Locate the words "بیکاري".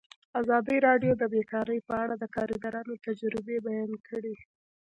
1.33-1.79